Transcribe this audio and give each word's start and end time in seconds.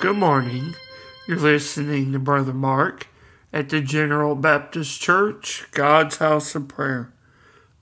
Good 0.00 0.16
morning. 0.16 0.76
You're 1.26 1.38
listening 1.38 2.12
to 2.12 2.20
Brother 2.20 2.54
Mark 2.54 3.08
at 3.52 3.68
the 3.68 3.80
General 3.80 4.36
Baptist 4.36 5.00
Church, 5.00 5.66
God's 5.72 6.18
House 6.18 6.54
of 6.54 6.68
Prayer. 6.68 7.12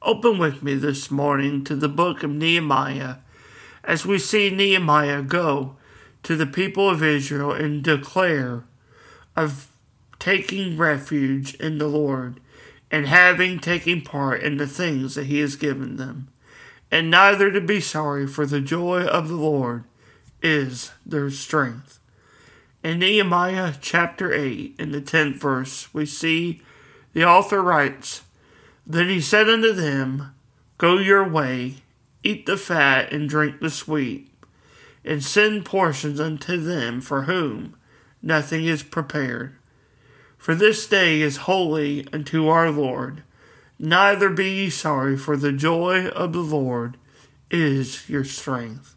Open 0.00 0.38
with 0.38 0.62
me 0.62 0.76
this 0.76 1.10
morning 1.10 1.64
to 1.64 1.74
the 1.74 1.88
book 1.88 2.22
of 2.22 2.30
Nehemiah 2.30 3.16
as 3.82 4.06
we 4.06 4.20
see 4.20 4.48
Nehemiah 4.48 5.22
go 5.22 5.74
to 6.22 6.36
the 6.36 6.46
people 6.46 6.88
of 6.88 7.02
Israel 7.02 7.50
and 7.50 7.82
declare 7.82 8.62
of 9.34 9.66
taking 10.20 10.76
refuge 10.76 11.54
in 11.54 11.78
the 11.78 11.88
Lord 11.88 12.38
and 12.92 13.08
having 13.08 13.58
taken 13.58 14.02
part 14.02 14.40
in 14.40 14.58
the 14.58 14.68
things 14.68 15.16
that 15.16 15.26
he 15.26 15.40
has 15.40 15.56
given 15.56 15.96
them, 15.96 16.28
and 16.92 17.10
neither 17.10 17.50
to 17.50 17.60
be 17.60 17.80
sorry 17.80 18.28
for 18.28 18.46
the 18.46 18.60
joy 18.60 19.04
of 19.04 19.28
the 19.28 19.34
Lord 19.34 19.82
is 20.40 20.92
their 21.04 21.28
strength. 21.28 21.98
In 22.84 22.98
Nehemiah 22.98 23.72
chapter 23.80 24.30
8, 24.30 24.74
in 24.78 24.92
the 24.92 25.00
10th 25.00 25.36
verse, 25.36 25.94
we 25.94 26.04
see 26.04 26.60
the 27.14 27.24
author 27.24 27.62
writes, 27.62 28.24
Then 28.86 29.08
he 29.08 29.22
said 29.22 29.48
unto 29.48 29.72
them, 29.72 30.34
Go 30.76 30.98
your 30.98 31.26
way, 31.26 31.76
eat 32.22 32.44
the 32.44 32.58
fat, 32.58 33.10
and 33.10 33.26
drink 33.26 33.60
the 33.60 33.70
sweet, 33.70 34.30
and 35.02 35.24
send 35.24 35.64
portions 35.64 36.20
unto 36.20 36.58
them 36.58 37.00
for 37.00 37.22
whom 37.22 37.74
nothing 38.20 38.66
is 38.66 38.82
prepared. 38.82 39.56
For 40.36 40.54
this 40.54 40.86
day 40.86 41.22
is 41.22 41.48
holy 41.48 42.06
unto 42.12 42.48
our 42.48 42.70
Lord. 42.70 43.22
Neither 43.78 44.28
be 44.28 44.50
ye 44.50 44.68
sorry, 44.68 45.16
for 45.16 45.38
the 45.38 45.52
joy 45.52 46.08
of 46.08 46.34
the 46.34 46.40
Lord 46.40 46.98
is 47.50 48.10
your 48.10 48.24
strength. 48.24 48.94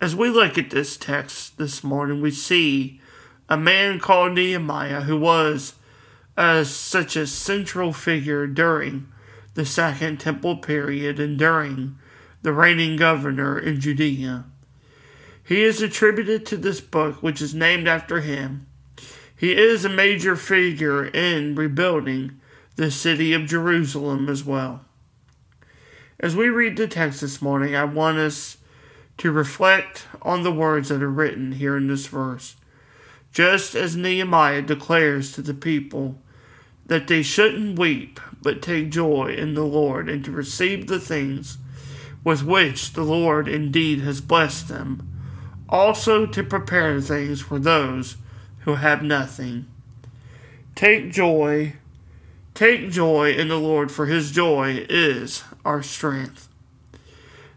As 0.00 0.14
we 0.14 0.28
look 0.28 0.58
at 0.58 0.70
this 0.70 0.96
text 0.96 1.56
this 1.56 1.84
morning, 1.84 2.20
we 2.20 2.30
see 2.30 3.00
a 3.48 3.56
man 3.56 4.00
called 4.00 4.32
Nehemiah 4.32 5.02
who 5.02 5.18
was 5.18 5.74
uh, 6.36 6.64
such 6.64 7.16
a 7.16 7.26
central 7.26 7.92
figure 7.92 8.46
during 8.46 9.08
the 9.54 9.64
Second 9.64 10.18
Temple 10.18 10.56
period 10.56 11.20
and 11.20 11.38
during 11.38 11.96
the 12.42 12.52
reigning 12.52 12.96
governor 12.96 13.58
in 13.58 13.80
Judea. 13.80 14.44
He 15.42 15.62
is 15.62 15.80
attributed 15.80 16.44
to 16.46 16.56
this 16.56 16.80
book, 16.80 17.22
which 17.22 17.40
is 17.40 17.54
named 17.54 17.86
after 17.86 18.20
him. 18.20 18.66
He 19.36 19.54
is 19.54 19.84
a 19.84 19.90
major 19.90 20.36
figure 20.36 21.04
in 21.04 21.54
rebuilding 21.54 22.40
the 22.76 22.90
city 22.90 23.32
of 23.32 23.46
Jerusalem 23.46 24.28
as 24.28 24.42
well. 24.42 24.84
As 26.18 26.34
we 26.34 26.48
read 26.48 26.76
the 26.76 26.88
text 26.88 27.20
this 27.20 27.42
morning, 27.42 27.76
I 27.76 27.84
want 27.84 28.18
us 28.18 28.56
to 29.18 29.30
reflect 29.30 30.06
on 30.22 30.42
the 30.42 30.52
words 30.52 30.88
that 30.88 31.02
are 31.02 31.10
written 31.10 31.52
here 31.52 31.76
in 31.76 31.88
this 31.88 32.06
verse. 32.06 32.56
Just 33.32 33.74
as 33.74 33.96
Nehemiah 33.96 34.62
declares 34.62 35.32
to 35.32 35.42
the 35.42 35.54
people 35.54 36.18
that 36.86 37.08
they 37.08 37.22
shouldn't 37.22 37.78
weep, 37.78 38.20
but 38.42 38.62
take 38.62 38.90
joy 38.90 39.34
in 39.36 39.54
the 39.54 39.64
Lord, 39.64 40.08
and 40.08 40.24
to 40.24 40.30
receive 40.30 40.86
the 40.86 41.00
things 41.00 41.58
with 42.22 42.42
which 42.42 42.92
the 42.92 43.02
Lord 43.02 43.48
indeed 43.48 44.00
has 44.00 44.20
blessed 44.20 44.68
them, 44.68 45.10
also 45.68 46.26
to 46.26 46.42
prepare 46.42 47.00
things 47.00 47.40
for 47.40 47.58
those 47.58 48.16
who 48.60 48.74
have 48.76 49.02
nothing. 49.02 49.66
Take 50.74 51.12
joy, 51.12 51.74
take 52.54 52.90
joy 52.90 53.32
in 53.32 53.48
the 53.48 53.58
Lord, 53.58 53.90
for 53.92 54.06
his 54.06 54.30
joy 54.30 54.86
is 54.88 55.44
our 55.64 55.82
strength. 55.82 56.48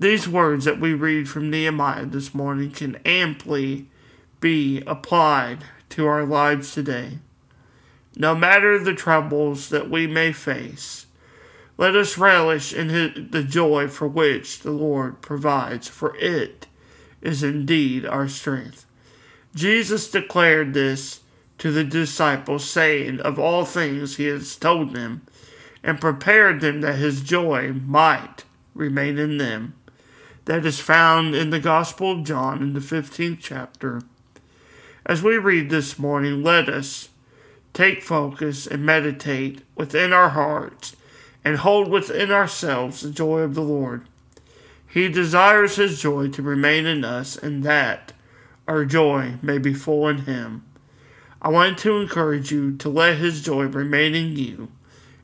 These 0.00 0.26
words 0.26 0.64
that 0.64 0.80
we 0.80 0.94
read 0.94 1.28
from 1.28 1.50
Nehemiah 1.50 2.06
this 2.06 2.34
morning 2.34 2.70
can 2.70 2.96
amply 3.04 3.86
be 4.40 4.82
applied 4.86 5.58
to 5.90 6.06
our 6.06 6.24
lives 6.24 6.72
today. 6.72 7.18
No 8.16 8.34
matter 8.34 8.78
the 8.78 8.94
troubles 8.94 9.68
that 9.68 9.90
we 9.90 10.06
may 10.06 10.32
face, 10.32 11.04
let 11.76 11.94
us 11.94 12.16
relish 12.16 12.72
in 12.72 13.28
the 13.30 13.44
joy 13.44 13.88
for 13.88 14.08
which 14.08 14.60
the 14.60 14.70
Lord 14.70 15.20
provides, 15.20 15.86
for 15.86 16.16
it 16.16 16.66
is 17.20 17.42
indeed 17.42 18.06
our 18.06 18.26
strength. 18.26 18.86
Jesus 19.54 20.10
declared 20.10 20.72
this 20.72 21.20
to 21.58 21.70
the 21.70 21.84
disciples, 21.84 22.64
saying, 22.64 23.20
Of 23.20 23.38
all 23.38 23.66
things 23.66 24.16
he 24.16 24.24
has 24.24 24.56
told 24.56 24.94
them, 24.94 25.26
and 25.82 26.00
prepared 26.00 26.62
them 26.62 26.80
that 26.80 26.96
his 26.96 27.20
joy 27.20 27.74
might 27.74 28.44
remain 28.74 29.18
in 29.18 29.36
them 29.36 29.74
that 30.44 30.64
is 30.66 30.80
found 30.80 31.34
in 31.34 31.50
the 31.50 31.60
Gospel 31.60 32.12
of 32.12 32.24
John 32.24 32.62
in 32.62 32.72
the 32.72 32.80
15th 32.80 33.38
chapter. 33.40 34.02
As 35.06 35.22
we 35.22 35.38
read 35.38 35.70
this 35.70 35.98
morning, 35.98 36.42
let 36.42 36.68
us 36.68 37.08
take 37.72 38.02
focus 38.02 38.66
and 38.66 38.84
meditate 38.84 39.62
within 39.74 40.12
our 40.12 40.30
hearts 40.30 40.96
and 41.44 41.56
hold 41.56 41.88
within 41.88 42.30
ourselves 42.30 43.00
the 43.00 43.10
joy 43.10 43.40
of 43.40 43.54
the 43.54 43.62
Lord. 43.62 44.06
He 44.86 45.08
desires 45.08 45.76
His 45.76 46.00
joy 46.00 46.28
to 46.28 46.42
remain 46.42 46.84
in 46.84 47.04
us 47.04 47.36
and 47.36 47.62
that 47.62 48.12
our 48.66 48.84
joy 48.84 49.34
may 49.40 49.58
be 49.58 49.72
full 49.72 50.08
in 50.08 50.18
Him. 50.18 50.64
I 51.40 51.48
want 51.48 51.78
to 51.78 51.96
encourage 51.96 52.50
you 52.52 52.76
to 52.76 52.88
let 52.88 53.18
His 53.18 53.42
joy 53.42 53.64
remain 53.64 54.14
in 54.14 54.36
you 54.36 54.68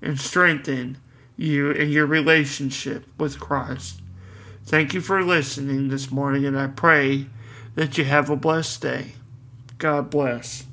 and 0.00 0.20
strengthen 0.20 0.98
you 1.36 1.70
in 1.70 1.88
your 1.90 2.06
relationship 2.06 3.06
with 3.18 3.40
Christ. 3.40 4.00
Thank 4.66 4.94
you 4.94 5.02
for 5.02 5.22
listening 5.22 5.88
this 5.88 6.10
morning, 6.10 6.46
and 6.46 6.58
I 6.58 6.68
pray 6.68 7.26
that 7.74 7.98
you 7.98 8.04
have 8.04 8.30
a 8.30 8.36
blessed 8.36 8.80
day. 8.80 9.12
God 9.76 10.08
bless. 10.08 10.64